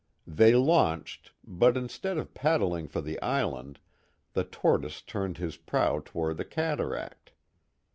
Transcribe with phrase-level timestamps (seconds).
[0.25, 3.79] They launched, but instead of paddling for the island,
[4.33, 7.33] the Tortoise liirned his ]>row toward the calaract.